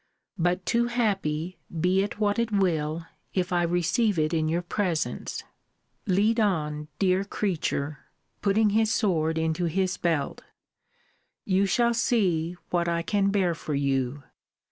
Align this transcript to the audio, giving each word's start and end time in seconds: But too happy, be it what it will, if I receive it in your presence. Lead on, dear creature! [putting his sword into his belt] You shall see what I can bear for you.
But 0.39 0.65
too 0.65 0.87
happy, 0.87 1.59
be 1.79 2.01
it 2.01 2.19
what 2.19 2.39
it 2.39 2.51
will, 2.51 3.05
if 3.35 3.53
I 3.53 3.61
receive 3.61 4.17
it 4.17 4.33
in 4.33 4.49
your 4.49 4.63
presence. 4.63 5.43
Lead 6.07 6.39
on, 6.39 6.87
dear 6.97 7.23
creature! 7.23 7.99
[putting 8.41 8.71
his 8.71 8.91
sword 8.91 9.37
into 9.37 9.65
his 9.65 9.97
belt] 9.97 10.41
You 11.45 11.67
shall 11.67 11.93
see 11.93 12.55
what 12.71 12.87
I 12.87 13.03
can 13.03 13.29
bear 13.29 13.53
for 13.53 13.75
you. 13.75 14.23